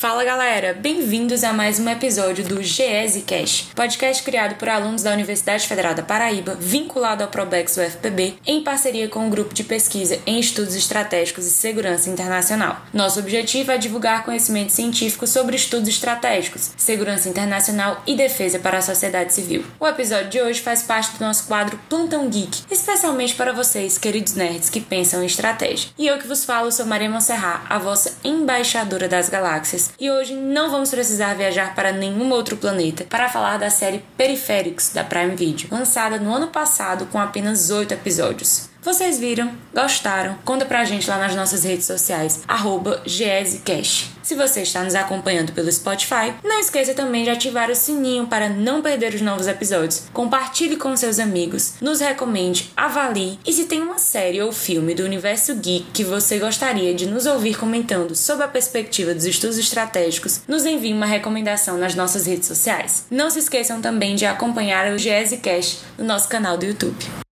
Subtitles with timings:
[0.00, 5.12] Fala galera, bem-vindos a mais um episódio do GESE Cash, podcast criado por alunos da
[5.12, 10.18] Universidade Federal da Paraíba, vinculado ao Probex UFPB, em parceria com o grupo de pesquisa
[10.24, 12.80] em estudos estratégicos e segurança internacional.
[12.94, 18.82] Nosso objetivo é divulgar conhecimento científico sobre estudos estratégicos, segurança internacional e defesa para a
[18.82, 19.66] sociedade civil.
[19.78, 24.32] O episódio de hoje faz parte do nosso quadro Plantão Geek, especialmente para vocês, queridos
[24.32, 25.90] nerds que pensam em estratégia.
[25.98, 30.34] E eu que vos falo sou Maria Monserrat, a vossa embaixadora das galáxias e hoje
[30.34, 35.34] não vamos precisar viajar para nenhum outro planeta para falar da série Periféricos da Prime
[35.34, 38.69] Video, lançada no ano passado com apenas 8 episódios.
[38.82, 39.52] Vocês viram?
[39.74, 40.38] Gostaram?
[40.42, 45.70] Conta pra gente lá nas nossas redes sociais, arroba Se você está nos acompanhando pelo
[45.70, 50.04] Spotify, não esqueça também de ativar o sininho para não perder os novos episódios.
[50.14, 55.04] Compartilhe com seus amigos, nos recomende, avalie e se tem uma série ou filme do
[55.04, 60.40] universo geek que você gostaria de nos ouvir comentando sob a perspectiva dos estudos estratégicos,
[60.48, 63.04] nos envie uma recomendação nas nossas redes sociais.
[63.10, 67.29] Não se esqueçam também de acompanhar o GESCast no nosso canal do YouTube.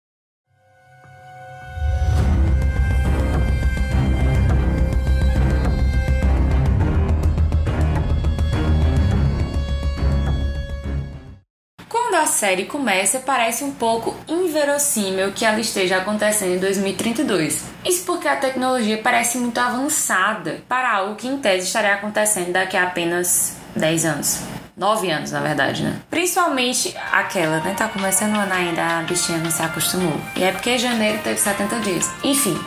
[12.22, 17.64] A série começa, parece um pouco inverossímil que ela esteja acontecendo em 2032.
[17.84, 22.78] Isso porque a tecnologia parece muito avançada para algo que em tese estaria acontecendo daqui
[22.78, 24.40] a apenas 10 anos.
[24.78, 26.00] 9 anos, na verdade, né?
[26.10, 27.74] Principalmente aquela, né?
[27.76, 30.14] Tá começando o ano ainda, a bichinha não se acostumou.
[30.36, 32.10] E é porque janeiro teve 70 dias.
[32.24, 32.60] Enfim,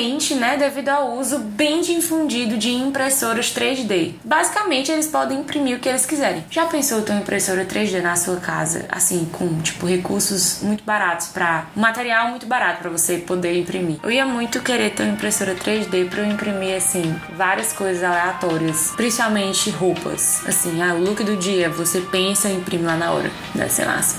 [0.00, 4.14] principalmente né, devido ao uso bem difundido de impressoras 3D.
[4.24, 6.44] Basicamente, eles podem imprimir o que eles quiserem.
[6.50, 11.28] Já pensou ter uma impressora 3D na sua casa, assim, com tipo recursos muito baratos
[11.28, 13.98] para material muito barato para você poder imprimir?
[14.02, 18.92] Eu ia muito querer ter uma impressora 3D para eu imprimir assim várias coisas aleatórias,
[18.96, 20.46] principalmente roupas.
[20.46, 23.30] Assim, ah, o look do dia, você pensa e imprime lá na hora.
[23.54, 24.16] Deve ser massa.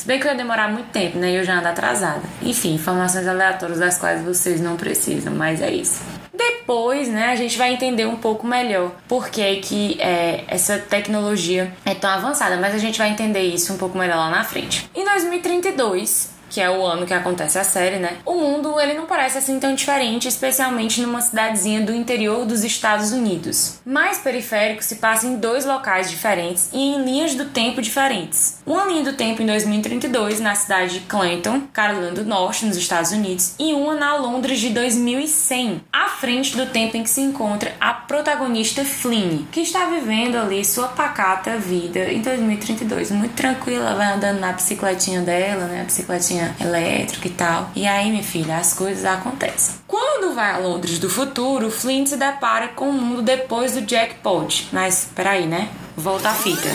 [0.00, 1.30] Se bem que eu ia demorar muito tempo, né?
[1.30, 2.22] E eu já ando atrasada.
[2.40, 6.00] Enfim, informações aleatórias das quais vocês não precisam, mas é isso.
[6.32, 11.70] Depois, né, a gente vai entender um pouco melhor por que, que é, essa tecnologia
[11.84, 14.88] é tão avançada, mas a gente vai entender isso um pouco melhor lá na frente.
[14.94, 18.18] Em 2032, que é o ano que acontece a série, né?
[18.26, 23.12] O mundo ele não parece assim tão diferente, especialmente numa cidadezinha do interior dos Estados
[23.12, 23.78] Unidos.
[23.86, 28.58] Mais periférico se passa em dois locais diferentes e em linhas do tempo diferentes.
[28.66, 33.12] Uma linha do tempo em 2032 na cidade de Clinton, Carolina do Norte, nos Estados
[33.12, 37.74] Unidos, e uma na Londres de 2100, à frente do tempo em que se encontra
[37.80, 44.12] a protagonista Flynn, que está vivendo ali sua pacata vida em 2032, muito tranquila, vai
[44.12, 45.82] andando na bicicletinha dela, né?
[45.82, 47.70] A bicicletinha elétrica e tal.
[47.74, 49.76] E aí, minha filha, as coisas acontecem.
[49.86, 54.68] Quando vai a Londres do futuro, Flint se depara com o mundo depois do jackpot.
[54.72, 55.68] Mas, peraí, né?
[55.96, 56.68] Volta a fita.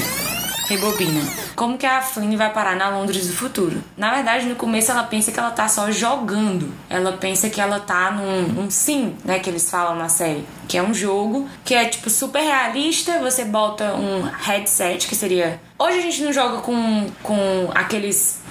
[0.68, 1.22] Rebobina.
[1.56, 3.84] Como que a Flynn vai parar na Londres do futuro?
[3.96, 6.74] Na verdade, no começo ela pensa que ela tá só jogando.
[6.90, 9.40] Ela pensa que ela tá num, num sim, né?
[9.40, 10.44] Que eles falam na série.
[10.68, 13.20] Que é um jogo que é tipo super realista.
[13.20, 15.62] Você bota um headset, que seria.
[15.78, 18.42] Hoje a gente não joga com, com aqueles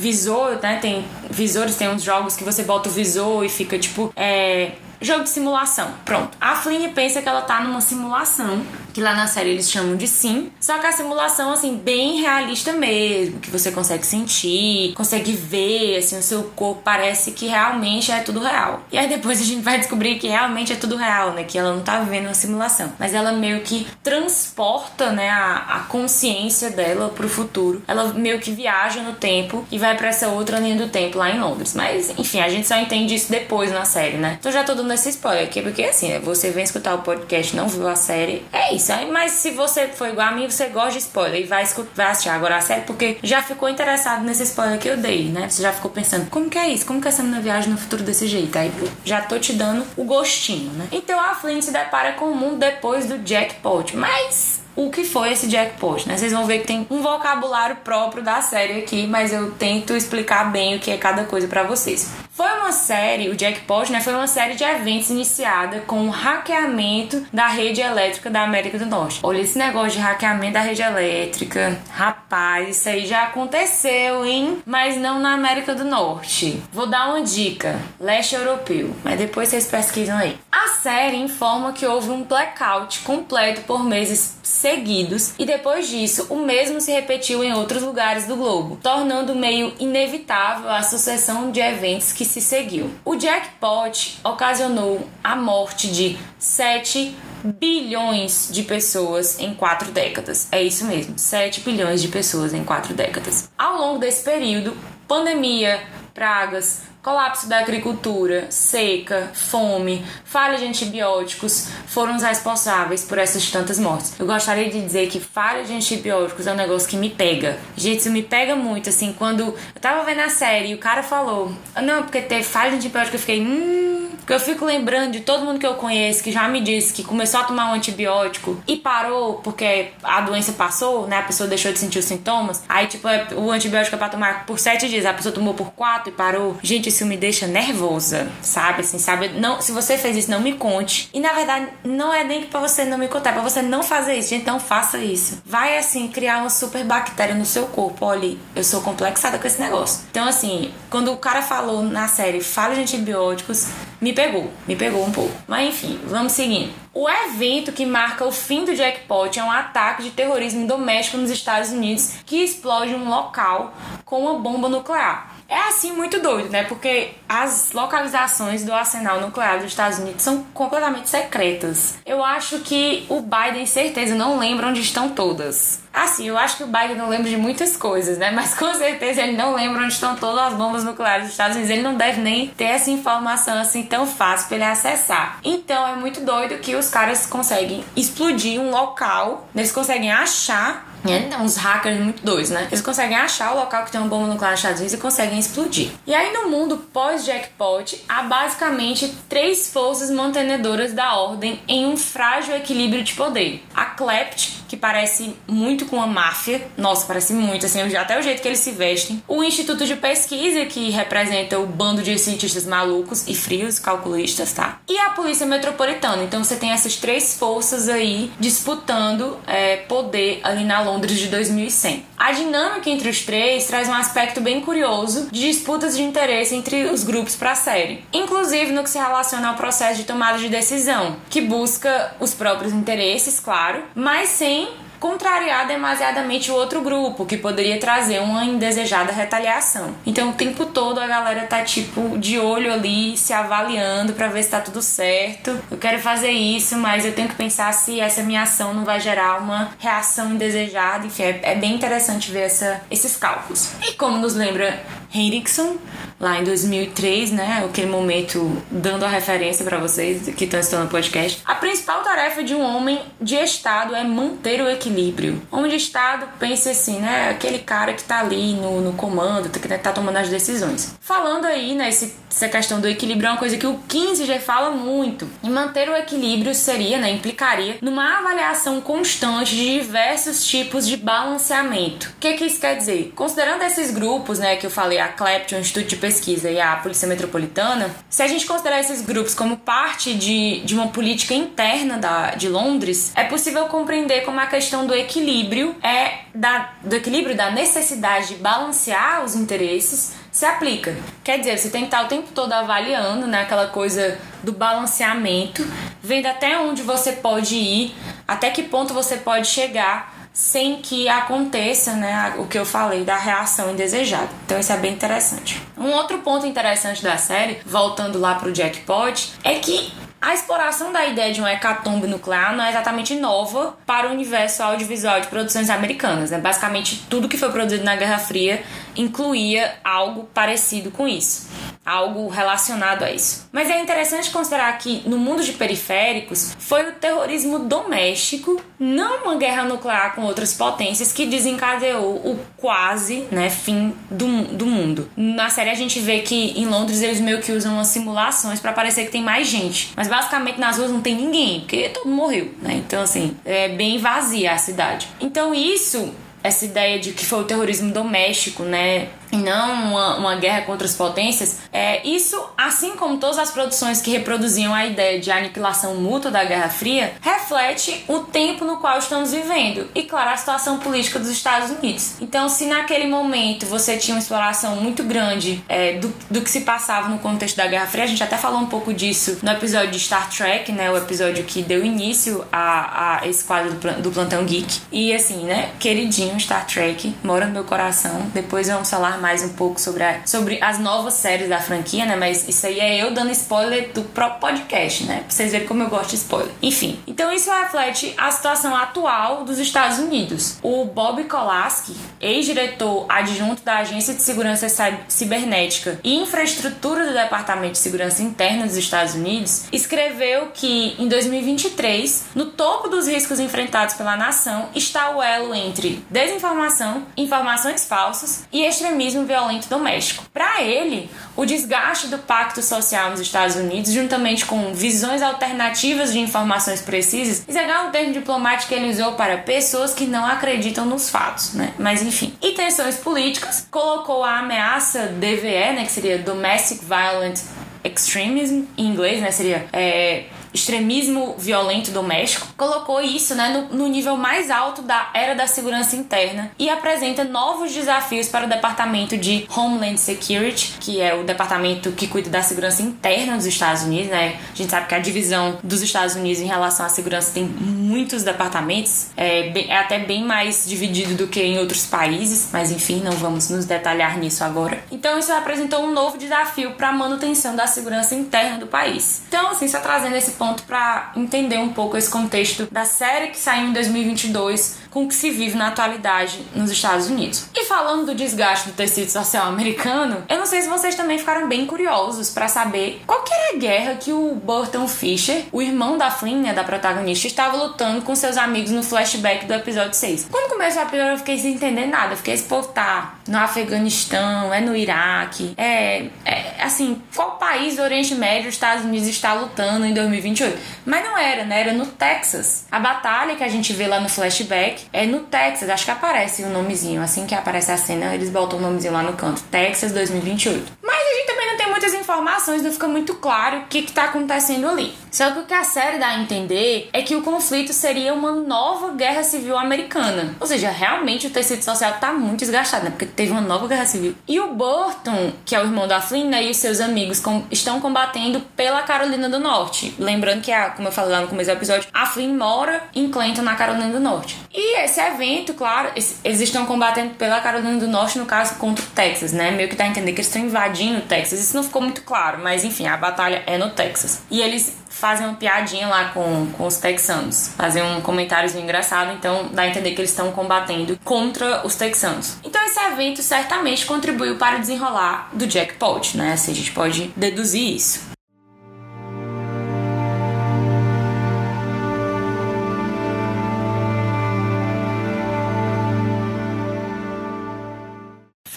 [0.00, 0.78] visor, né?
[0.80, 4.12] Tem visores, tem uns jogos que você bota o visor e fica tipo.
[4.16, 5.92] É, jogo de simulação.
[6.04, 6.36] Pronto.
[6.40, 8.62] A Flynn pensa que ela tá numa simulação
[8.92, 10.50] que lá na série eles chamam de sim.
[10.60, 16.18] Só que a simulação, assim, bem realista mesmo, que você consegue sentir, consegue ver, assim,
[16.18, 18.82] o seu corpo parece que realmente é tudo real.
[18.92, 21.44] E aí depois a gente vai descobrir que realmente é tudo real, né?
[21.44, 22.92] Que ela não tá vivendo uma simulação.
[22.98, 27.82] Mas ela meio que transporta, né, a, a consciência dela pro futuro.
[27.86, 31.30] Ela meio que viaja no tempo e vai para essa outra linha do tempo lá
[31.30, 31.74] em Londres.
[31.74, 34.36] Mas, enfim, a gente só entende isso depois na série, né?
[34.40, 37.68] Então já tô dando esse spoiler aqui, porque assim, você vem escutar o podcast não
[37.68, 38.92] viu a série, é isso isso.
[38.92, 41.90] Aí, mas se você for igual a mim, você gosta de spoiler e vai, escutar,
[41.94, 45.48] vai assistir agora a série porque já ficou interessado nesse spoiler que eu dei, né?
[45.48, 46.86] Você já ficou pensando, como que é isso?
[46.86, 48.58] Como que essa menina viaja no futuro desse jeito?
[48.58, 48.72] Aí
[49.04, 50.88] já tô te dando o gostinho, né?
[50.90, 53.96] Então a Flynn se depara com o mundo depois do jackpot.
[53.96, 56.16] Mas o que foi esse jackpot, né?
[56.16, 60.50] Vocês vão ver que tem um vocabulário próprio da série aqui, mas eu tento explicar
[60.50, 62.10] bem o que é cada coisa para vocês.
[62.32, 64.00] Foi uma série, o Jackpot, né?
[64.00, 68.86] Foi uma série de eventos iniciada com o hackeamento da rede elétrica da América do
[68.86, 69.20] Norte.
[69.22, 71.78] Olha esse negócio de hackeamento da rede elétrica.
[71.90, 74.62] Rapaz, isso aí já aconteceu, hein?
[74.64, 76.62] Mas não na América do Norte.
[76.72, 78.94] Vou dar uma dica: leste europeu.
[79.04, 80.38] Mas depois vocês pesquisam aí.
[80.50, 86.36] A série informa que houve um blackout completo por meses seguidos, e depois disso, o
[86.36, 92.12] mesmo se repetiu em outros lugares do globo, tornando meio inevitável a sucessão de eventos
[92.12, 92.90] que se seguiu.
[93.04, 97.14] O jackpot ocasionou a morte de 7
[97.58, 100.48] bilhões de pessoas em quatro décadas.
[100.52, 103.50] É isso mesmo, 7 bilhões de pessoas em quatro décadas.
[103.58, 104.76] Ao longo desse período,
[105.08, 105.82] pandemia,
[106.14, 113.78] pragas, colapso da agricultura, seca, fome, falha de antibióticos foram os responsáveis por essas tantas
[113.78, 114.14] mortes.
[114.18, 117.58] Eu gostaria de dizer que falha de antibióticos é um negócio que me pega.
[117.76, 121.02] Gente, isso me pega muito, assim, quando eu tava vendo a série e o cara
[121.02, 121.52] falou,
[121.82, 125.44] não, porque teve falha de antibiótico, eu fiquei, hum, porque eu fico lembrando de todo
[125.44, 128.76] mundo que eu conheço que já me disse que começou a tomar um antibiótico e
[128.76, 131.18] parou porque a doença passou, né?
[131.18, 132.62] A pessoa deixou de sentir os sintomas.
[132.68, 135.72] Aí, tipo, é, o antibiótico é pra tomar por sete dias, a pessoa tomou por
[135.72, 136.56] quatro e parou.
[136.62, 138.82] Gente, isso me deixa nervosa, sabe?
[138.82, 139.28] Assim, sabe?
[139.28, 141.08] Não, se você fez isso, não me conte.
[141.14, 143.82] E na verdade, não é nem pra você não me contar, é pra você não
[143.82, 144.30] fazer isso.
[144.30, 145.42] Gente, não faça isso.
[145.44, 148.04] Vai, assim, criar uma super bactéria no seu corpo.
[148.04, 150.04] Olha, eu sou complexada com esse negócio.
[150.10, 153.68] Então, assim, quando o cara falou na série, fala de antibióticos,
[154.00, 155.34] me pegou, me pegou um pouco.
[155.46, 156.72] Mas enfim, vamos seguindo.
[156.92, 161.30] O evento que marca o fim do jackpot é um ataque de terrorismo doméstico nos
[161.30, 163.72] Estados Unidos que explode um local
[164.04, 165.36] com uma bomba nuclear.
[165.50, 166.62] É assim muito doido, né?
[166.62, 171.98] Porque as localizações do arsenal nuclear dos Estados Unidos são completamente secretas.
[172.06, 175.80] Eu acho que o Biden, certeza, não lembra onde estão todas.
[175.92, 178.30] Assim, eu acho que o Biden não lembra de muitas coisas, né?
[178.30, 181.72] Mas com certeza ele não lembra onde estão todas as bombas nucleares dos Estados Unidos.
[181.72, 185.40] Ele não deve nem ter essa informação assim tão fácil para ele acessar.
[185.42, 191.36] Então é muito doido que os caras conseguem explodir um local, eles conseguem achar é,
[191.38, 192.66] uns hackers muito doidos, né?
[192.70, 195.38] Eles conseguem achar o local que tem uma bomba nuclear nos Estados Unidos e conseguem
[195.38, 195.90] explodir.
[196.06, 202.54] E aí, no mundo pós-jackpot, há basicamente três forças mantenedoras da ordem em um frágil
[202.56, 203.62] equilíbrio de poder.
[203.74, 208.42] A Klept, que parece muito com a máfia, nossa, parece muito, assim, até o jeito
[208.42, 209.22] que eles se vestem.
[209.26, 214.78] O Instituto de Pesquisa, que representa o bando de cientistas malucos e frios, calculistas, tá?
[214.88, 216.22] E a Polícia Metropolitana.
[216.22, 222.04] Então você tem essas três forças aí disputando é, poder ali na Londres de 2100.
[222.18, 226.86] A dinâmica entre os três traz um aspecto bem curioso de disputas de interesse entre
[226.86, 230.48] os grupos para a série, inclusive no que se relaciona ao processo de tomada de
[230.48, 234.68] decisão, que busca os próprios interesses, claro, mas sem
[235.00, 239.94] contrariar demasiadamente o outro grupo, que poderia trazer uma indesejada retaliação.
[240.06, 244.42] Então o tempo todo a galera tá tipo de olho ali, se avaliando para ver
[244.42, 245.58] se tá tudo certo.
[245.70, 249.00] Eu quero fazer isso, mas eu tenho que pensar se essa minha ação não vai
[249.00, 251.06] gerar uma reação indesejada.
[251.06, 253.70] Enfim, é, é bem interessante ver essa, esses cálculos.
[253.82, 254.82] E como nos lembra
[255.14, 255.78] Hendrickson,
[256.20, 257.64] lá em 2003, né?
[257.64, 261.40] Aquele momento dando a referência para vocês que estão assistindo o podcast.
[261.46, 265.40] A principal tarefa de um homem de Estado é manter o equilíbrio.
[265.50, 267.30] Homem de Estado, pense assim, né?
[267.30, 270.94] Aquele cara que tá ali no, no comando, que tá tomando as decisões.
[271.00, 271.88] Falando aí, né?
[271.88, 275.28] Esse, essa questão do equilíbrio é uma coisa que o 15 já fala muito.
[275.42, 277.10] E manter o equilíbrio seria, né?
[277.10, 282.08] Implicaria numa avaliação constante de diversos tipos de balanceamento.
[282.08, 283.12] O que, que isso quer dizer?
[283.16, 284.56] Considerando esses grupos, né?
[284.56, 288.26] Que eu falei a CLEPT, o Instituto de Pesquisa, e a Polícia Metropolitana, se a
[288.26, 293.22] gente considerar esses grupos como parte de, de uma política interna da, de Londres, é
[293.22, 299.24] possível compreender como a questão do equilíbrio é da, do equilíbrio da necessidade de balancear
[299.24, 300.96] os interesses se aplica.
[301.22, 305.64] Quer dizer, você tem que estar o tempo todo avaliando, né, aquela coisa do balanceamento,
[306.02, 307.94] vendo até onde você pode ir,
[308.26, 313.16] até que ponto você pode chegar sem que aconteça né, o que eu falei da
[313.16, 314.28] reação indesejada.
[314.46, 315.60] Então isso é bem interessante.
[315.76, 321.06] Um outro ponto interessante da série, voltando lá pro jackpot, é que a exploração da
[321.06, 325.70] ideia de um hecatombe nuclear não é exatamente nova para o universo audiovisual de produções
[325.70, 326.30] americanas.
[326.30, 326.38] Né?
[326.38, 328.62] Basicamente, tudo que foi produzido na Guerra Fria
[328.94, 331.48] incluía algo parecido com isso
[331.84, 333.48] algo relacionado a isso.
[333.50, 339.36] Mas é interessante considerar que no mundo de periféricos foi o terrorismo doméstico, não uma
[339.36, 345.10] guerra nuclear com outras potências, que desencadeou o quase né, fim do, do mundo.
[345.16, 348.72] Na série a gente vê que em Londres eles meio que usam as simulações para
[348.72, 352.16] parecer que tem mais gente, mas basicamente nas ruas não tem ninguém, porque todo mundo
[352.16, 352.74] morreu, né?
[352.74, 355.08] Então assim, é bem vazia a cidade.
[355.20, 359.08] Então isso essa ideia de que foi o terrorismo doméstico, né?
[359.32, 364.00] E não uma, uma guerra contra as potências, É, isso, assim como todas as produções
[364.00, 368.98] que reproduziam a ideia de aniquilação mútua da Guerra Fria, reflete o tempo no qual
[368.98, 372.14] estamos vivendo e, claro, a situação política dos Estados Unidos.
[372.20, 376.62] Então, se naquele momento você tinha uma exploração muito grande é, do, do que se
[376.62, 379.92] passava no contexto da Guerra Fria, a gente até falou um pouco disso no episódio
[379.92, 380.90] de Star Trek, né?
[380.90, 384.80] O episódio que deu início a, a esse quadro do, do Plantão Geek.
[384.90, 385.70] E assim, né?
[385.78, 388.30] Queridinho Star Trek, mora no meu coração.
[388.34, 392.16] Depois vamos falar mais um pouco sobre, a, sobre as novas séries da franquia, né?
[392.16, 395.20] Mas isso aí é eu dando spoiler do próprio podcast, né?
[395.20, 396.52] Pra vocês verem como eu gosto de spoiler.
[396.62, 400.58] Enfim, então isso reflete a situação atual dos Estados Unidos.
[400.62, 404.66] O Bob Kolaski, ex-diretor adjunto da Agência de Segurança
[405.08, 412.26] Cibernética e Infraestrutura do Departamento de Segurança Interna dos Estados Unidos, escreveu que em 2023,
[412.34, 418.64] no topo dos riscos enfrentados pela nação está o elo entre desinformação, informações falsas e
[418.64, 420.24] extremismo violento doméstico.
[420.32, 426.18] Para ele, o desgaste do pacto social nos Estados Unidos, juntamente com visões alternativas de
[426.18, 430.84] informações precisas, isso é um termo diplomático que ele usou para pessoas que não acreditam
[430.84, 431.72] nos fatos, né?
[431.78, 432.34] Mas enfim.
[432.42, 437.40] E tensões políticas colocou a ameaça DVE, né, que seria Domestic Violent
[437.82, 444.16] Extremism, em inglês, né, seria é, extremismo violento doméstico, colocou isso né, no, no, nível
[444.16, 449.46] mais alto da era da segurança interna e apresenta novos desafios para o Departamento de
[449.54, 454.10] Homeland Security, que é o departamento que cuida da segurança interna dos Estados Unidos.
[454.10, 454.38] Né?
[454.52, 458.22] A gente sabe que a divisão dos Estados Unidos em relação à segurança tem muitos
[458.22, 463.00] departamentos, é, bem, é até bem mais dividido do que em outros países, mas enfim,
[463.00, 464.82] não vamos nos detalhar nisso agora.
[464.90, 469.22] Então, isso apresentou um novo desafio para a manutenção da segurança interna do país.
[469.28, 473.36] Então, assim, só trazendo esse ponto para entender um pouco esse contexto da série que
[473.36, 477.46] saiu em 2022 com o que se vive na atualidade nos Estados Unidos.
[477.54, 481.48] E falando do desgaste do tecido social americano, eu não sei se vocês também ficaram
[481.48, 485.96] bem curiosos para saber qual que era a guerra que o Burton Fisher, o irmão
[485.96, 490.26] da Flynn, né, da protagonista, estava lutando com seus amigos no flashback do episódio 6.
[490.30, 494.60] Quando começou a episódio eu fiquei sem entender nada, fiquei esse tá no Afeganistão, é
[494.60, 499.86] no Iraque, é, é assim, qual país do Oriente Médio os Estados Unidos está lutando
[499.86, 500.58] em 2028?
[500.84, 501.60] Mas não era, né?
[501.60, 502.66] Era no Texas.
[502.70, 506.42] A batalha que a gente vê lá no flashback é no Texas, acho que aparece
[506.42, 507.02] o um nomezinho.
[507.02, 509.42] Assim que aparece a cena, eles botam o um nomezinho lá no canto.
[509.50, 510.72] Texas 2028.
[510.82, 514.04] Mas a gente também não tem muitas informações, não fica muito claro o que está
[514.04, 514.94] acontecendo ali.
[515.10, 518.32] Só que o que a série dá a entender é que o conflito seria uma
[518.32, 520.36] nova guerra civil americana.
[520.38, 522.90] Ou seja, realmente o tecido social está muito desgastado, né?
[522.90, 524.14] Porque teve uma nova guerra civil.
[524.26, 527.44] E o Burton, que é o irmão da Flynn, né, e os seus amigos com,
[527.50, 529.94] estão combatendo pela Carolina do Norte.
[529.98, 533.10] Lembrando que, a, como eu falei lá no começo do episódio, a Flynn mora em
[533.10, 534.38] Clinton, na Carolina do Norte.
[534.52, 538.88] E esse evento, claro, eles estão combatendo pela Carolina do Norte, no caso, contra o
[538.88, 539.50] Texas, né?
[539.50, 541.40] Meio que dá a entender que eles estão invadindo o Texas.
[541.40, 544.22] Isso não ficou muito claro, mas enfim, a batalha é no Texas.
[544.30, 549.48] E eles fazem uma piadinha lá com, com os texanos, fazem um comentário engraçado, então
[549.52, 552.36] dá a entender que eles estão combatendo contra os texanos.
[552.44, 556.32] Então esse evento certamente contribuiu para o desenrolar do jackpot, né?
[556.32, 558.09] Assim a gente pode deduzir isso.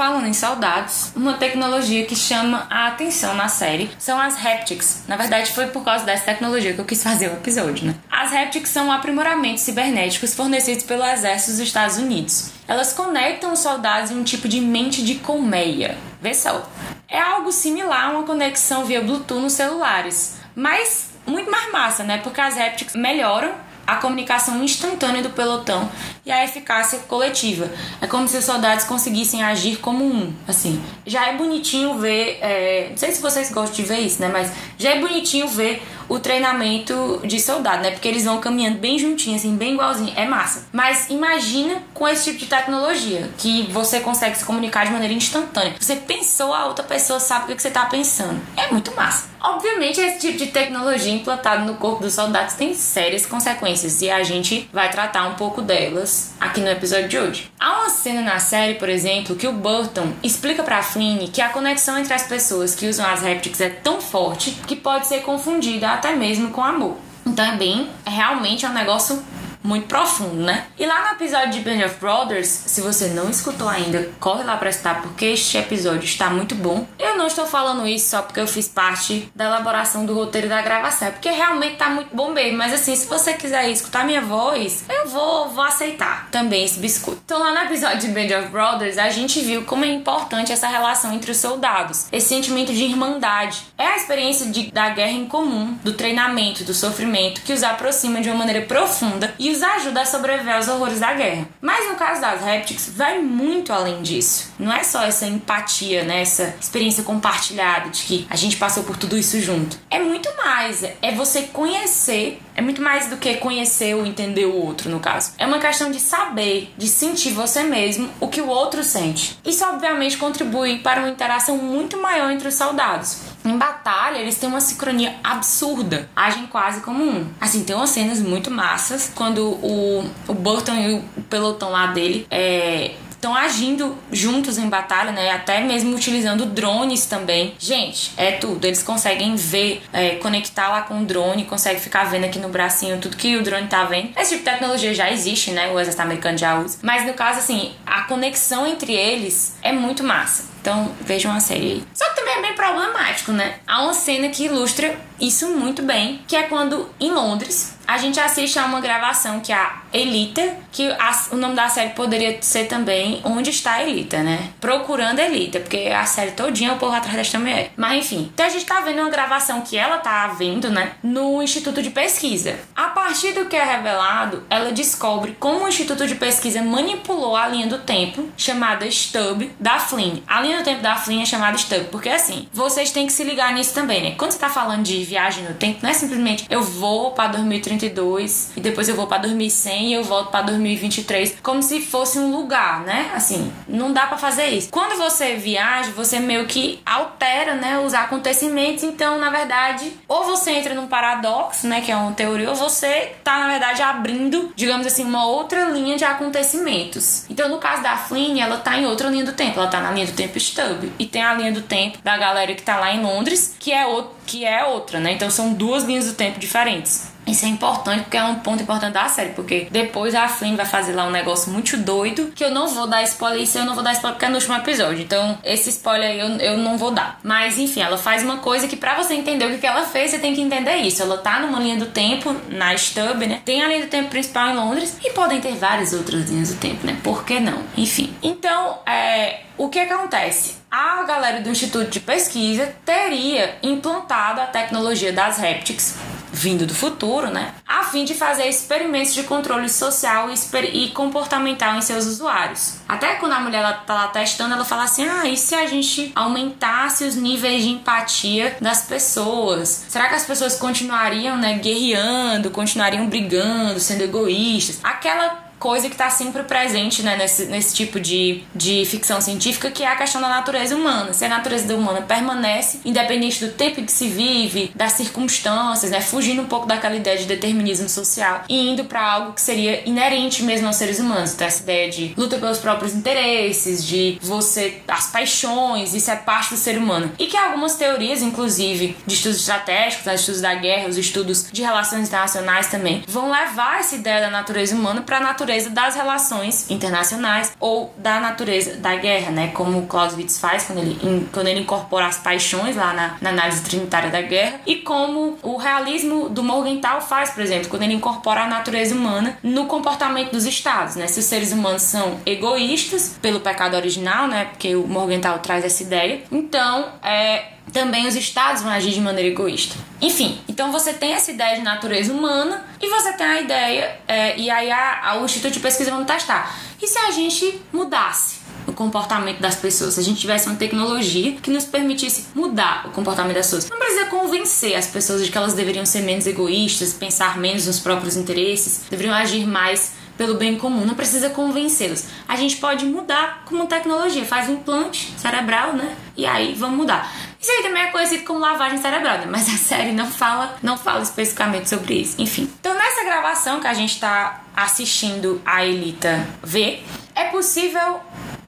[0.03, 5.05] Falando em soldados, uma tecnologia que chama a atenção na série são as Haptics.
[5.07, 7.95] Na verdade, foi por causa dessa tecnologia que eu quis fazer o episódio, né?
[8.11, 12.51] As Haptics são aprimoramentos cibernéticos fornecidos pelo exército dos Estados Unidos.
[12.67, 15.97] Elas conectam os soldados em um tipo de mente de colmeia.
[16.21, 16.69] Vê só.
[17.07, 22.17] É algo similar a uma conexão via Bluetooth nos celulares, mas muito mais massa, né?
[22.17, 23.53] Porque as Haptics melhoram
[23.87, 25.89] a comunicação instantânea do pelotão
[26.25, 27.69] e a eficácia coletiva.
[28.01, 30.81] É como se os soldados conseguissem agir como um, assim.
[31.05, 34.51] Já é bonitinho ver, é, não sei se vocês gostam de ver isso, né, mas
[34.77, 37.91] já é bonitinho ver o treinamento de soldado, né?
[37.91, 40.13] Porque eles vão caminhando bem juntinho, assim, bem igualzinho.
[40.15, 40.67] É massa.
[40.71, 45.75] Mas imagina com esse tipo de tecnologia, que você consegue se comunicar de maneira instantânea.
[45.79, 48.39] Você pensou, a outra pessoa sabe o que você tá pensando.
[48.57, 49.29] É muito massa.
[49.41, 54.23] Obviamente, esse tipo de tecnologia implantado no corpo dos soldados tem sérias consequências e a
[54.23, 57.51] gente vai tratar um pouco delas aqui no episódio de hoje.
[57.59, 61.49] Há uma cena na série, por exemplo, que o Burton explica para Flynn que a
[61.49, 65.89] conexão entre as pessoas que usam as réplicas é tão forte que pode ser confundida
[65.89, 66.97] até mesmo com amor.
[67.25, 69.23] Então é bem, é realmente um negócio
[69.63, 70.67] muito profundo, né?
[70.77, 74.57] E lá no episódio de Band of Brothers, se você não escutou ainda, corre lá
[74.57, 76.85] pra escutar, porque este episódio está muito bom.
[76.99, 80.61] Eu não estou falando isso só porque eu fiz parte da elaboração do roteiro da
[80.61, 82.57] gravação, é porque realmente tá muito bom mesmo.
[82.57, 87.21] Mas assim, se você quiser escutar minha voz, eu vou, vou aceitar também esse biscoito.
[87.23, 90.67] Então lá no episódio de Band of Brothers, a gente viu como é importante essa
[90.67, 93.63] relação entre os soldados, esse sentimento de irmandade.
[93.77, 98.19] É a experiência de, da guerra em comum, do treinamento, do sofrimento, que os aproxima
[98.19, 101.47] de uma maneira profunda e os ajuda a sobreviver aos horrores da guerra.
[101.61, 104.51] Mas no caso das Reptics, vai muito além disso.
[104.59, 106.21] Não é só essa empatia, né?
[106.21, 109.77] Essa experiência compartilhada de que a gente passou por tudo isso junto.
[109.89, 110.83] É muito mais.
[110.83, 112.41] É você conhecer.
[112.55, 115.33] É muito mais do que conhecer ou entender o outro, no caso.
[115.37, 119.39] É uma questão de saber, de sentir você mesmo o que o outro sente.
[119.43, 123.32] Isso, obviamente, contribui para uma interação muito maior entre os soldados.
[123.45, 127.27] Em batalha, eles têm uma sincronia absurda, agem quase como um.
[127.39, 132.25] Assim, tem umas cenas muito massas quando o, o Burton e o pelotão lá dele
[132.31, 132.91] é,
[133.23, 135.31] estão agindo juntos em batalha, né?
[135.31, 137.53] Até mesmo utilizando drones também.
[137.57, 138.65] Gente, é tudo.
[138.65, 142.97] Eles conseguem ver, é, conectar lá com o drone, conseguem ficar vendo aqui no bracinho
[142.99, 144.11] tudo que o drone tá vendo.
[144.17, 145.71] Esse tipo de tecnologia já existe, né?
[145.71, 146.79] O exército americano já usa.
[146.81, 150.52] Mas no caso, assim, a conexão entre eles é muito massa.
[150.63, 151.83] Então vejam a série aí.
[151.93, 153.55] Só que também é bem problemático, né?
[153.67, 158.17] Há uma cena que ilustra isso muito bem, que é quando em Londres a gente
[158.17, 162.65] assiste a uma gravação que a Elita, que a, o nome da série poderia ser
[162.65, 164.49] também Onde está a Elita, né?
[164.59, 167.71] Procurando a Elita, porque a série todinha é o povo atrás desta mulher.
[167.77, 170.93] Mas enfim, então a gente tá vendo uma gravação que ela tá vendo, né?
[171.03, 172.59] No Instituto de Pesquisa.
[172.75, 177.47] A partir do que é revelado, ela descobre como o Instituto de Pesquisa manipulou a
[177.47, 180.21] linha do tempo, chamada Stub, da Flynn.
[180.27, 183.23] A linha do tempo da Flynn é chamada Stub, porque assim, vocês têm que se
[183.23, 184.15] ligar nisso também, né?
[184.17, 188.53] Quando você tá falando de viagem no tempo, não é simplesmente eu vou para 2032
[188.57, 192.31] e depois eu vou para 2100 e eu volto para 2023, como se fosse um
[192.31, 193.11] lugar, né?
[193.13, 194.69] Assim, não dá para fazer isso.
[194.69, 200.51] Quando você viaja, você meio que altera, né, os acontecimentos, então, na verdade, ou você
[200.51, 204.87] entra num paradoxo, né, que é uma teoria, ou você tá, na verdade, abrindo, digamos
[204.87, 207.25] assim, uma outra linha de acontecimentos.
[207.29, 209.91] Então, no caso da Flynn, ela tá em outra linha do tempo, ela tá na
[209.91, 210.91] linha do tempo Stub.
[210.97, 213.85] E tem a linha do tempo da galera que tá lá em Londres, que é,
[213.85, 215.13] outro, que é outra, né?
[215.13, 217.12] Então são duas linhas do tempo diferentes.
[217.25, 220.65] Isso é importante porque é um ponto importante da série, porque depois a Flynn vai
[220.65, 223.75] fazer lá um negócio muito doido, que eu não vou dar spoiler, isso eu não
[223.75, 226.77] vou dar spoiler porque é no último episódio, então esse spoiler aí eu, eu não
[226.77, 227.19] vou dar.
[227.23, 230.11] Mas enfim, ela faz uma coisa que para você entender o que, que ela fez,
[230.11, 231.01] você tem que entender isso.
[231.01, 233.41] Ela tá numa linha do tempo, na Stub, né?
[233.43, 236.59] Tem a linha do tempo principal em Londres e podem ter várias outras linhas do
[236.59, 236.97] tempo, né?
[237.03, 237.63] Por que não?
[237.77, 238.13] Enfim.
[238.21, 240.57] Então, é, o que acontece?
[240.69, 245.97] A galera do Instituto de Pesquisa teria implantado a tecnologia das Reptics
[246.33, 247.53] vindo do futuro, né?
[247.65, 250.29] A fim de fazer experimentos de controle social
[250.73, 252.77] e comportamental em seus usuários.
[252.89, 255.67] Até quando a mulher ela tá lá testando, ela fala assim: ah, e se a
[255.67, 259.85] gente aumentasse os níveis de empatia das pessoas?
[259.87, 264.79] Será que as pessoas continuariam, né, guerreando, continuariam brigando, sendo egoístas?
[264.83, 269.81] Aquela coisa que está sempre presente né, nesse, nesse tipo de, de ficção científica, que
[269.81, 271.13] é a questão da natureza humana.
[271.13, 276.01] Se a natureza humana permanece, independente do tempo em que se vive, das circunstâncias, né,
[276.01, 280.43] fugindo um pouco daquela ideia de determinismo social e indo para algo que seria inerente
[280.43, 281.33] mesmo aos seres humanos.
[281.33, 286.49] Então, essa ideia de luta pelos próprios interesses, de você, as paixões, isso é parte
[286.49, 287.09] do ser humano.
[287.17, 291.61] E que algumas teorias, inclusive, de estudos estratégicos, né, estudos da guerra, os estudos de
[291.61, 295.95] relações internacionais também, vão levar essa ideia da natureza humana para a natureza natureza das
[295.95, 299.47] relações internacionais ou da natureza da guerra, né?
[299.53, 304.09] Como Clausewitz faz quando ele, quando ele incorpora as paixões lá na, na análise trinitária
[304.09, 308.47] da guerra e como o realismo do Morgenthau faz, por exemplo, quando ele incorpora a
[308.47, 311.07] natureza humana no comportamento dos estados, né?
[311.07, 314.45] Se os seres humanos são egoístas pelo pecado original, né?
[314.45, 316.21] Porque o Morgenthau traz essa ideia.
[316.31, 319.75] Então, é, também os estados vão agir de maneira egoísta.
[320.01, 324.37] Enfim, então você tem essa ideia de natureza humana e você tem a ideia, é,
[324.37, 326.55] e aí a, a, o Instituto de Pesquisa vão testar.
[326.81, 331.33] E se a gente mudasse o comportamento das pessoas, se a gente tivesse uma tecnologia
[331.33, 333.69] que nos permitisse mudar o comportamento das pessoas?
[333.69, 337.79] Não precisa convencer as pessoas de que elas deveriam ser menos egoístas, pensar menos nos
[337.79, 342.05] próprios interesses, deveriam agir mais pelo bem comum, não precisa convencê-los.
[342.27, 345.95] A gente pode mudar como tecnologia, faz um implante cerebral, né?
[346.15, 347.11] E aí vamos mudar.
[347.43, 349.27] Isso aí também é conhecido como lavagem cerebral, né?
[349.29, 352.15] mas a série não fala, não fala especificamente sobre isso.
[352.17, 352.49] Enfim.
[352.61, 357.99] Então nessa gravação que a gente tá assistindo a Elita ver, é possível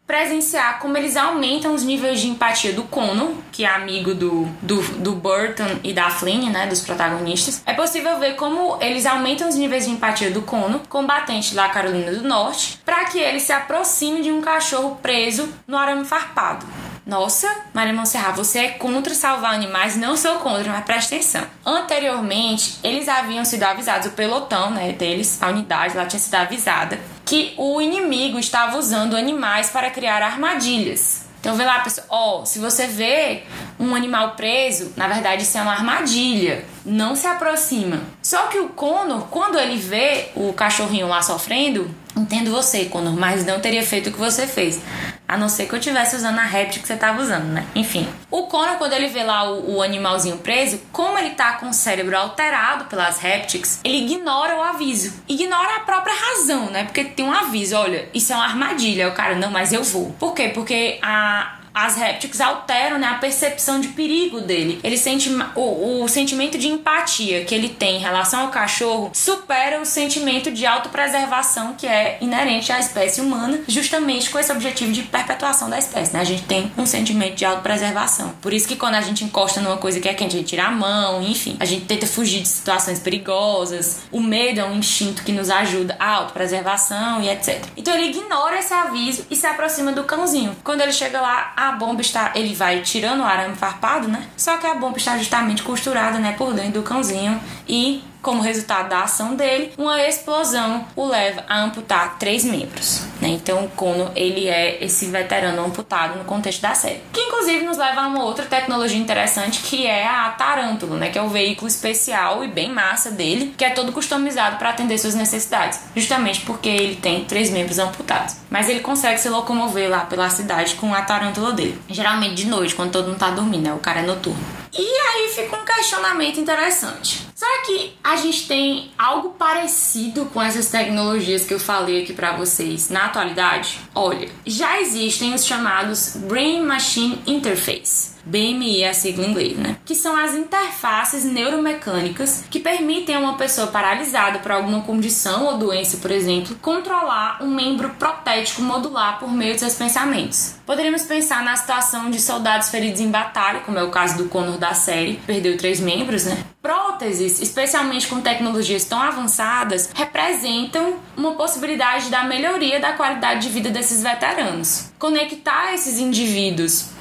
[0.07, 4.81] presenciar como eles aumentam os níveis de empatia do Connor, que é amigo do, do,
[4.99, 7.61] do Burton e da Flynn, né, dos protagonistas.
[7.65, 12.13] É possível ver como eles aumentam os níveis de empatia do Connor, combatente da Carolina
[12.13, 16.65] do Norte, para que ele se aproxime de um cachorro preso no arame farpado.
[17.05, 19.95] Nossa, Maria Monserrat, você é contra salvar animais?
[19.95, 21.45] Não sou contra, mas preste atenção.
[21.63, 26.99] Anteriormente, eles haviam sido avisados, o pelotão né, deles, a unidade lá tinha sido avisada,
[27.23, 31.25] que o inimigo estava usando animais para criar armadilhas.
[31.39, 33.43] Então vê lá, pessoal, ó, se você vê
[33.79, 36.65] um animal preso, na verdade isso é uma armadilha.
[36.83, 38.01] Não se aproxima.
[38.19, 43.45] Só que o Conor, quando ele vê o cachorrinho lá sofrendo, entendo você, Conor, mas
[43.45, 44.81] não teria feito o que você fez.
[45.27, 47.65] A não ser que eu estivesse usando a réptil que você estava usando, né?
[47.73, 48.07] Enfim.
[48.29, 51.73] O Conor, quando ele vê lá o, o, animalzinho preso, como ele tá com o
[51.73, 55.13] cérebro alterado pelas répteis, ele ignora o aviso.
[55.27, 56.83] Ignora a própria razão, né?
[56.83, 59.09] Porque tem um aviso, olha, isso é uma armadilha.
[59.09, 60.11] O cara, não, mas eu vou.
[60.19, 60.49] Por quê?
[60.49, 64.79] Porque a, as répteis alteram né, a percepção de perigo dele.
[64.81, 69.81] Ele sente o, o sentimento de empatia que ele tem em relação ao cachorro supera
[69.81, 75.03] o sentimento de autopreservação que é inerente à espécie humana, justamente com esse objetivo de
[75.03, 76.13] perpetuação da espécie.
[76.13, 76.21] Né?
[76.21, 78.33] A gente tem um sentimento de autopreservação.
[78.41, 80.65] Por isso que quando a gente encosta numa coisa que é quente, a gente tira
[80.67, 84.03] a mão, enfim, a gente tenta fugir de situações perigosas.
[84.11, 87.61] O medo é um instinto que nos ajuda à autopreservação e etc.
[87.75, 90.55] Então ele ignora esse aviso e se aproxima do cãozinho.
[90.63, 92.31] Quando ele chega lá, a bomba está.
[92.35, 94.27] Ele vai tirando o arame farpado, né?
[94.37, 98.89] Só que a bomba está justamente costurada, né, por dentro do cãozinho e como resultado
[98.89, 103.03] da ação dele, uma explosão o leva a amputar três membros.
[103.21, 103.27] Né?
[103.27, 107.01] Então, o Kono ele é esse veterano amputado no contexto da série.
[107.13, 111.09] Que inclusive nos leva a uma outra tecnologia interessante que é a Tarântula, né?
[111.09, 114.97] que é o veículo especial e bem massa dele, que é todo customizado para atender
[114.97, 118.37] suas necessidades, justamente porque ele tem três membros amputados.
[118.49, 121.79] Mas ele consegue se locomover lá pela cidade com a tarântula dele.
[121.87, 123.73] Geralmente de noite, quando todo mundo tá dormindo, né?
[123.73, 124.64] O cara é noturno.
[124.77, 127.25] E aí fica um questionamento interessante.
[127.33, 132.33] Será que a gente tem algo parecido com essas tecnologias que eu falei aqui para
[132.33, 133.79] vocês na atualidade?
[133.93, 139.77] Olha, já existem os chamados Brain Machine Interface BMI é a sigla em inglês, né?
[139.85, 145.57] Que são as interfaces neuromecânicas que permitem a uma pessoa paralisada por alguma condição ou
[145.57, 150.55] doença, por exemplo, controlar um membro protético modular por meio de seus pensamentos.
[150.65, 154.57] Poderíamos pensar na situação de soldados feridos em batalha, como é o caso do Connor
[154.57, 156.43] da série, perdeu três membros, né?
[156.61, 163.69] Próteses, especialmente com tecnologias tão avançadas, representam uma possibilidade da melhoria da qualidade de vida
[163.69, 164.91] desses veteranos.
[164.97, 166.94] Conectar esses indivíduos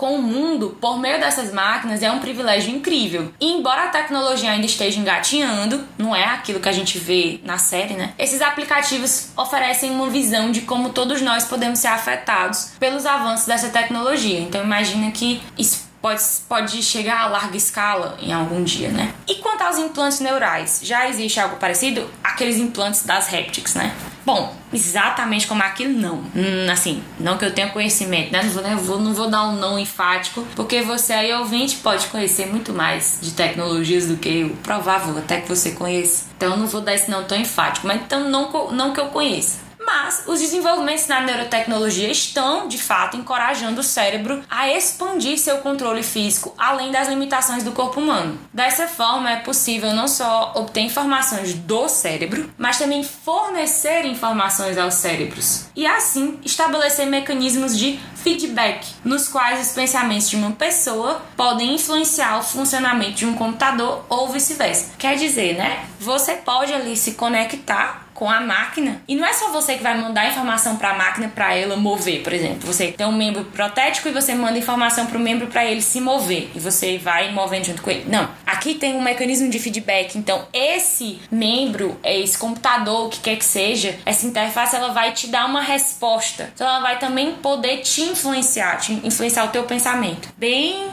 [0.00, 3.34] com o mundo por meio dessas máquinas é um privilégio incrível.
[3.38, 7.58] E embora a tecnologia ainda esteja engatinhando, não é aquilo que a gente vê na
[7.58, 8.14] série, né?
[8.18, 13.68] Esses aplicativos oferecem uma visão de como todos nós podemos ser afetados pelos avanços dessa
[13.68, 14.40] tecnologia.
[14.40, 19.12] Então imagina que isso pode, pode chegar a larga escala em algum dia, né?
[19.28, 22.08] E quanto aos implantes neurais, já existe algo parecido?
[22.24, 23.94] Aqueles implantes das répteis, né?
[24.24, 26.18] Bom, exatamente como aquilo, não.
[26.34, 28.42] Hum, assim, não que eu tenha conhecimento, né?
[28.42, 32.06] Não vou, não vou, não vou dar um não enfático, porque você aí, ouvinte, pode
[32.08, 34.50] conhecer muito mais de tecnologias do que eu.
[34.62, 36.26] Provável até que você conheça.
[36.36, 39.59] Então, não vou dar esse não tão enfático, mas então não, não que eu conheça.
[39.90, 46.04] Mas os desenvolvimentos na neurotecnologia estão, de fato, encorajando o cérebro a expandir seu controle
[46.04, 48.38] físico além das limitações do corpo humano.
[48.54, 54.94] Dessa forma, é possível não só obter informações do cérebro, mas também fornecer informações aos
[54.94, 61.74] cérebros e assim estabelecer mecanismos de feedback, nos quais os pensamentos de uma pessoa podem
[61.74, 64.92] influenciar o funcionamento de um computador ou vice-versa.
[64.98, 65.84] Quer dizer, né?
[65.98, 69.00] Você pode ali se conectar com a máquina.
[69.08, 72.22] E não é só você que vai mandar informação para a máquina para ela mover,
[72.22, 72.70] por exemplo.
[72.70, 76.02] Você tem um membro protético e você manda informação para o membro para ele se
[76.02, 78.04] mover e você vai movendo junto com ele.
[78.06, 80.18] Não, aqui tem um mecanismo de feedback.
[80.18, 85.28] Então, esse membro, esse computador, o que quer que seja, essa interface ela vai te
[85.28, 86.50] dar uma resposta.
[86.54, 90.28] Então, ela vai também poder te influenciar, te influenciar o teu pensamento.
[90.36, 90.90] Bem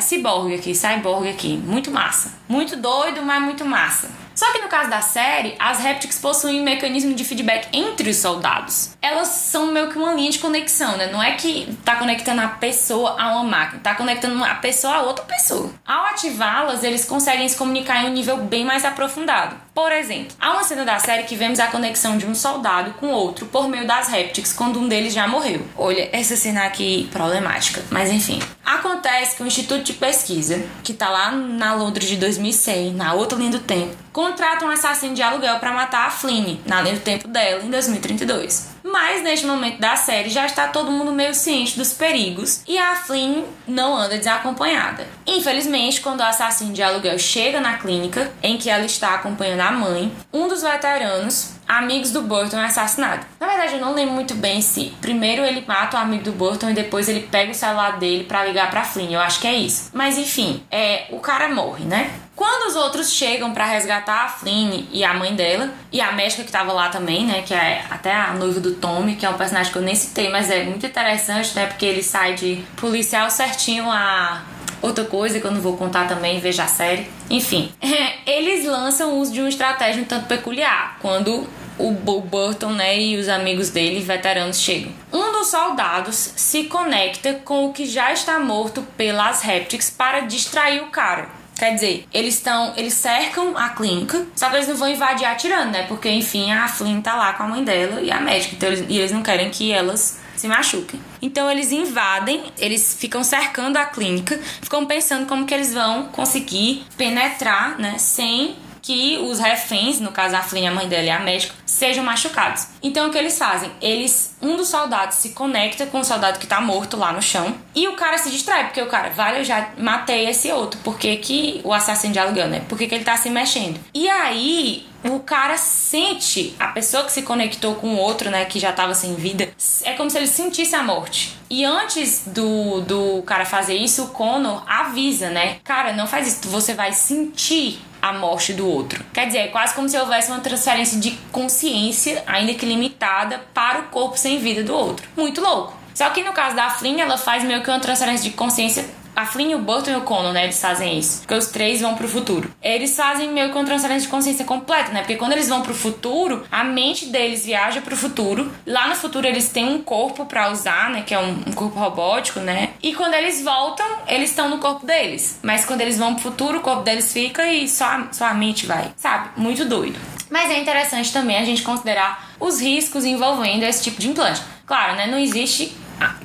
[0.00, 2.34] cyborg aqui, cyborg aqui, muito massa.
[2.46, 4.21] Muito doido, mas muito massa.
[4.42, 8.16] Só que no caso da série, as répteis possuem um mecanismo de feedback entre os
[8.16, 8.90] soldados.
[9.00, 11.12] Elas são meio que uma linha de conexão, né?
[11.12, 15.02] Não é que tá conectando a pessoa a uma máquina, tá conectando a pessoa a
[15.02, 15.70] outra pessoa.
[15.86, 19.54] Ao ativá-las, eles conseguem se comunicar em um nível bem mais aprofundado.
[19.74, 23.08] Por exemplo, há uma cena da série que vemos a conexão de um soldado com
[23.08, 25.66] outro por meio das répteis quando um deles já morreu.
[25.76, 28.38] Olha, essa cena aqui problemática, mas enfim.
[28.64, 33.38] Acontece que o Instituto de Pesquisa, que tá lá na Londres de 2100, na outra
[33.38, 37.00] linha do tempo, contrata um assassino de aluguel para matar a Flynn, na linha do
[37.00, 38.71] tempo dela, em 2032.
[38.92, 42.94] Mas neste momento da série já está todo mundo meio ciente dos perigos e a
[42.94, 45.06] Flynn não anda desacompanhada.
[45.26, 49.72] Infelizmente, quando o assassino de aluguel chega na clínica em que ela está acompanhando a
[49.72, 53.24] mãe, um dos veteranos amigos do Burton é assassinado.
[53.40, 56.68] Na verdade, eu não lembro muito bem se primeiro ele mata o amigo do Burton
[56.68, 59.10] e depois ele pega o celular dele para ligar para Flynn.
[59.10, 59.90] Eu acho que é isso.
[59.94, 62.10] Mas enfim, é o cara morre, né?
[62.42, 66.42] Quando os outros chegam para resgatar a Flynn e a mãe dela, e a médica
[66.42, 69.36] que tava lá também, né, que é até a noiva do Tommy, que é um
[69.38, 73.30] personagem que eu nem citei, mas é muito interessante, né, porque ele sai de policial
[73.30, 74.42] certinho a
[74.82, 77.08] outra coisa que eu não vou contar também, veja a série.
[77.30, 77.72] Enfim,
[78.26, 83.28] eles lançam uso de uma estratégia um tanto peculiar, quando o Burton né, e os
[83.28, 84.90] amigos dele, veteranos, chegam.
[85.12, 90.82] Um dos soldados se conecta com o que já está morto pelas répteis para distrair
[90.82, 91.40] o cara.
[91.62, 92.74] Quer dizer, eles estão.
[92.76, 95.84] Eles cercam a clínica, só que eles não vão invadir atirando, né?
[95.84, 98.56] Porque, enfim, a Flynn tá lá com a mãe dela e a médica.
[98.56, 101.00] Então eles, e eles não querem que elas se machuquem.
[101.22, 106.84] Então eles invadem, eles ficam cercando a clínica, ficam pensando como que eles vão conseguir
[106.96, 107.96] penetrar, né?
[107.96, 112.04] Sem que os reféns, no caso a Flynn, a mãe dela e a médica, sejam
[112.04, 112.66] machucados.
[112.82, 113.70] Então o que eles fazem?
[113.80, 117.54] Eles, um dos soldados se conecta com o soldado que tá morto lá no chão
[117.74, 120.98] e o cara se distrai, porque o cara, vale, eu já matei esse outro, por
[120.98, 122.62] que, que o assassino aluguel, né?
[122.68, 123.78] Por que, que ele tá se mexendo?
[123.94, 128.60] E aí o cara sente a pessoa que se conectou com o outro, né, que
[128.60, 129.48] já tava sem vida,
[129.82, 131.36] é como se ele sentisse a morte.
[131.50, 135.58] E antes do, do cara fazer isso, o Connor avisa, né?
[135.64, 139.04] Cara, não faz isso, você vai sentir a morte do outro.
[139.14, 143.78] Quer dizer, é quase como se houvesse uma transferência de consciência, ainda que limitada, para
[143.78, 145.08] o corpo sem vida do outro.
[145.16, 145.80] Muito louco.
[145.94, 148.84] Só que no caso da Flynn, ela faz meio que uma transferência de consciência
[149.22, 150.44] a Flynn, o Burton e o Conan, né?
[150.44, 151.20] Eles fazem isso.
[151.20, 152.52] Porque os três vão pro futuro.
[152.62, 155.00] Eles fazem meio que uma transferência de consciência completa, né?
[155.00, 158.52] Porque quando eles vão pro futuro, a mente deles viaja pro futuro.
[158.66, 161.02] Lá no futuro eles têm um corpo para usar, né?
[161.02, 162.70] Que é um, um, corpo robótico, né?
[162.82, 165.38] E quando eles voltam, eles estão no corpo deles.
[165.42, 168.66] Mas quando eles vão pro futuro, o corpo deles fica e só, só a mente
[168.66, 168.92] vai.
[168.96, 169.30] Sabe?
[169.36, 169.98] Muito doido.
[170.28, 174.42] Mas é interessante também a gente considerar os riscos envolvendo esse tipo de implante.
[174.66, 175.06] Claro, né?
[175.06, 175.76] Não existe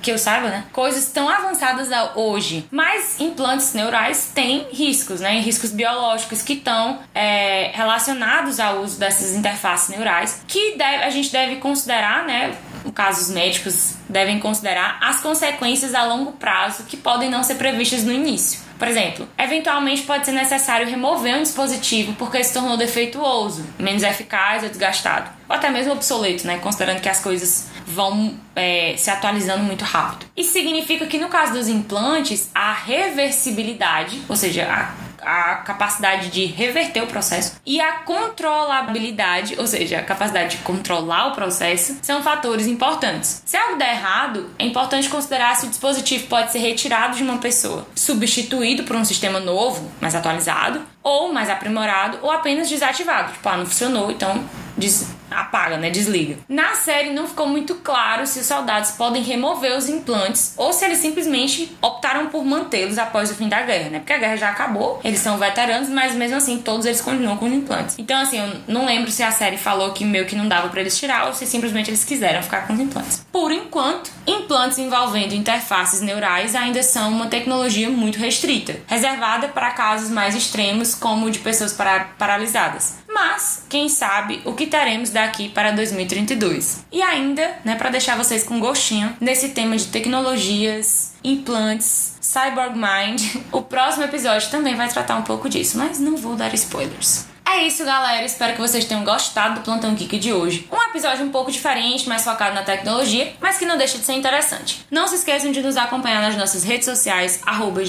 [0.01, 0.65] que eu saiba, né?
[0.71, 2.67] Coisas tão avançadas hoje.
[2.71, 5.39] Mas implantes neurais têm riscos, né?
[5.39, 11.31] Riscos biológicos que estão é, relacionados ao uso dessas interfaces neurais, que deve, a gente
[11.31, 12.55] deve considerar, né?
[12.83, 17.55] No caso, os médicos devem considerar as consequências a longo prazo que podem não ser
[17.55, 18.67] previstas no início.
[18.77, 24.63] Por exemplo, eventualmente pode ser necessário remover um dispositivo porque se tornou defeituoso, menos eficaz
[24.63, 26.59] ou desgastado, ou até mesmo obsoleto, né?
[26.59, 30.25] Considerando que as coisas vão é, se atualizando muito rápido.
[30.35, 36.45] Isso significa que no caso dos implantes, a reversibilidade, ou seja, a a capacidade de
[36.45, 42.23] reverter o processo e a controlabilidade, ou seja, a capacidade de controlar o processo, são
[42.23, 43.41] fatores importantes.
[43.45, 47.39] Se algo der errado, é importante considerar se o dispositivo pode ser retirado de uma
[47.39, 53.33] pessoa, substituído por um sistema novo, mais atualizado, ou mais aprimorado, ou apenas desativado.
[53.33, 54.45] Tipo, ah, não funcionou, então
[54.77, 55.89] des apaga, né?
[55.89, 56.37] Desliga.
[56.47, 60.85] Na série não ficou muito claro se os soldados podem remover os implantes ou se
[60.85, 63.99] eles simplesmente optaram por mantê-los após o fim da guerra, né?
[63.99, 67.45] Porque a guerra já acabou, eles são veteranos, mas mesmo assim todos eles continuam com
[67.45, 67.95] os implantes.
[67.97, 70.81] Então, assim, eu não lembro se a série falou que meio que não dava para
[70.81, 73.25] eles tirar ou se simplesmente eles quiseram ficar com os implantes.
[73.31, 80.09] Por enquanto, implantes envolvendo interfaces neurais ainda são uma tecnologia muito restrita, reservada para casos
[80.09, 82.97] mais extremos, como o de pessoas para paralisadas.
[83.19, 86.85] Mas, quem sabe, o que teremos daqui para 2032.
[86.91, 93.23] E ainda, né, para deixar vocês com gostinho nesse tema de tecnologias, implantes, cyborg mind,
[93.51, 97.25] o próximo episódio também vai tratar um pouco disso, mas não vou dar spoilers.
[97.43, 98.23] É isso, galera.
[98.23, 100.67] Espero que vocês tenham gostado do Plantão Geek de hoje.
[100.71, 104.13] Um episódio um pouco diferente, mais focado na tecnologia, mas que não deixa de ser
[104.13, 104.85] interessante.
[104.91, 107.81] Não se esqueçam de nos acompanhar nas nossas redes sociais, arroba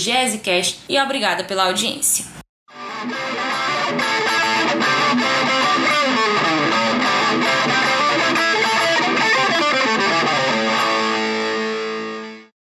[0.89, 2.38] e obrigada pela audiência.